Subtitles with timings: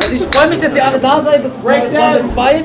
[0.00, 1.44] Also ich freue mich, dass ihr alle da seid.
[1.44, 2.64] Das ist neue Freunde 2.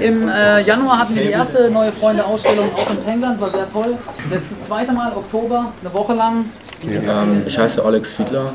[0.00, 3.96] Im äh, Januar hatten wir die erste neue Freunde-Ausstellung auch in England, war sehr toll.
[4.30, 6.46] Jetzt das zweite Mal, Oktober, eine Woche lang.
[6.84, 8.52] Ähm, ich heiße Alex Fiedler.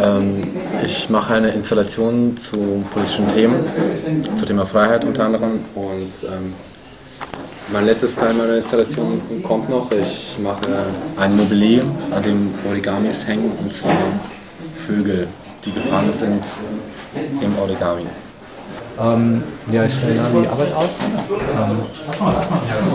[0.00, 0.48] Ähm,
[0.84, 3.64] ich mache eine Installation zu politischen Themen,
[4.36, 5.60] zum Thema Freiheit unter anderem.
[5.74, 6.54] Und ähm,
[7.72, 9.90] mein letztes Teil meiner Installation kommt noch.
[9.92, 10.60] Ich mache
[11.18, 13.92] ein Mobilier, an dem Origamis hängen, und zwar
[14.86, 15.28] Vögel,
[15.68, 16.42] die gefangen sind
[17.42, 18.06] im Origami.
[19.00, 20.98] Ähm, ja, ich stelle dann die Arbeit aus.
[21.30, 21.78] Ähm,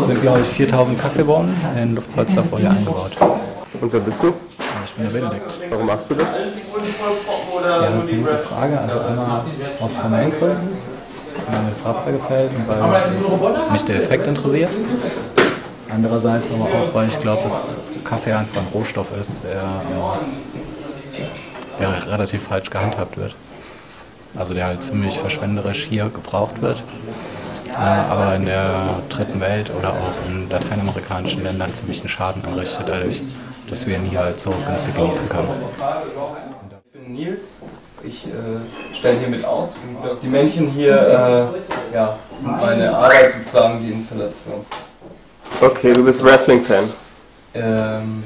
[0.01, 3.11] es sind, glaube ich, 4000 Kaffeebohnen in Luftpolsterfolie eingebaut.
[3.79, 4.33] Und wer bist du?
[4.85, 5.51] Ich bin der Benedikt.
[5.69, 6.31] Warum machst du das?
[6.31, 8.79] Ja, das ist eine gute Frage.
[8.79, 9.41] Also einmal
[9.79, 10.77] aus formellen Gründen,
[11.47, 14.69] weil mir das Raster gefällt und weil mich der Effekt interessiert.
[15.89, 19.63] Andererseits aber auch, weil ich glaube, dass Kaffee einfach ein Rohstoff ist, der,
[21.83, 23.35] der relativ falsch gehandhabt wird.
[24.35, 26.81] Also der halt ziemlich verschwenderisch hier gebraucht wird,
[27.71, 33.21] äh, aber in der dritten Welt oder auch in lateinamerikanischen Ländern ziemlichen Schaden anrichtet, dadurch,
[33.69, 35.49] dass wir ihn hier halt so günstig genießen können.
[36.85, 37.61] Ich bin Nils,
[38.03, 39.75] ich äh, stelle hier mit aus.
[40.23, 44.65] Die Männchen hier äh, ja, sind meine Arbeit sozusagen, die Installation.
[45.61, 46.85] Okay, du bist Wrestling-Fan.
[47.53, 48.23] Ähm,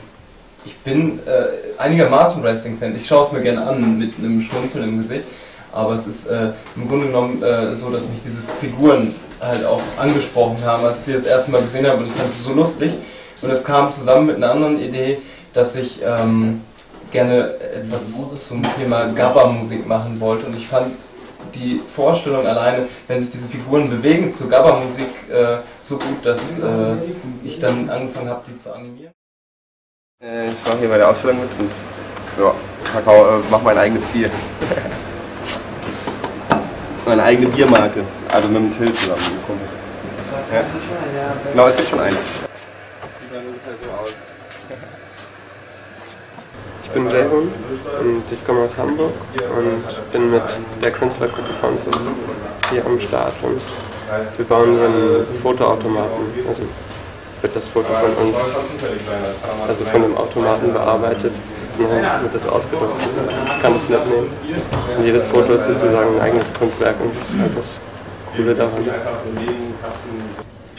[0.68, 2.96] ich bin äh, einigermaßen Wrestling-Fan.
[2.98, 5.24] Ich schaue es mir gerne an mit einem Schmunzeln im Gesicht.
[5.72, 9.82] Aber es ist äh, im Grunde genommen äh, so, dass mich diese Figuren halt auch
[9.98, 12.54] angesprochen haben, als ich die das erste Mal gesehen habe und ich fand es so
[12.54, 12.92] lustig.
[13.42, 15.20] Und es kam zusammen mit einer anderen Idee,
[15.54, 16.62] dass ich ähm,
[17.12, 20.48] gerne etwas zum Thema Gabba-Musik machen wollte.
[20.48, 20.92] Und ich fand
[21.54, 26.96] die Vorstellung alleine, wenn sich diese Figuren bewegen zur Gabba-Musik, äh, so gut, dass äh,
[27.44, 29.14] ich dann angefangen habe, die zu animieren.
[30.20, 31.70] Äh, ich mache hier bei der Ausstellung mit und
[32.40, 32.52] ja,
[32.92, 34.32] Kakao, äh, mach mein eigenes Bier.
[37.06, 39.62] meine eigene Biermarke, also mit dem Till zusammen gekommen.
[40.52, 40.64] Ja.
[41.52, 42.18] Genau, es gibt schon eins.
[46.84, 47.52] Ich bin Jayhun
[48.00, 49.12] und ich komme aus Hamburg
[49.58, 50.42] und bin mit
[50.82, 51.92] der Künstlergruppe Fonso
[52.72, 53.60] hier am Start und
[54.38, 56.32] wir bauen hier einen Fotoautomaten.
[56.48, 56.62] Also
[57.42, 58.36] wird das Foto von uns,
[59.68, 61.34] also von dem Automaten bearbeitet
[61.80, 63.02] ja, wird das ausgedruckt.
[63.62, 64.30] Kann das mitnehmen.
[64.98, 67.80] Und jedes Foto ist sozusagen ein eigenes Kunstwerk und das ist halt das
[68.36, 68.84] Coole daran.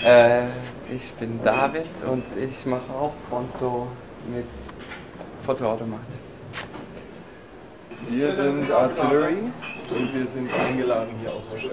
[0.04, 0.44] Äh,
[0.94, 3.88] ich bin David und ich mache auch Fonzo
[4.32, 4.46] mit
[5.44, 6.00] Fotoautomat.
[8.06, 9.38] Wir sind Artillery
[9.90, 11.72] und wir sind eingeladen hier auszustellen.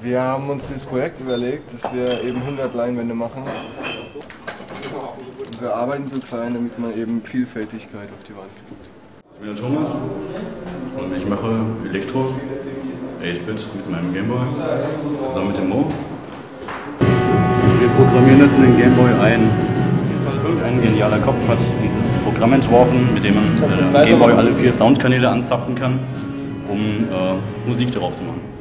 [0.00, 3.42] Wir haben uns dieses Projekt überlegt, dass wir eben 100 Leinwände machen.
[5.46, 8.88] Und wir arbeiten so klein, damit man eben Vielfältigkeit auf die Wand kriegt.
[9.34, 9.96] Ich bin der Thomas
[10.96, 12.34] und ich mache Elektro,
[13.20, 14.46] 8-Bit mit meinem Gameboy,
[15.22, 15.92] zusammen mit dem Mo.
[17.80, 19.50] Wir programmieren das in den Gameboy ein.
[20.44, 23.44] Irgendein genialer Kopf hat dieses Programm entworfen, mit dem man
[23.94, 25.98] äh, Gameboy alle vier Soundkanäle anzapfen kann,
[26.68, 28.53] um äh, Musik darauf zu machen.